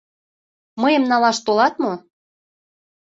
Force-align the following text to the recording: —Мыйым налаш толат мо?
—Мыйым 0.81 1.03
налаш 1.11 1.37
толат 1.45 1.73
мо? 1.83 1.93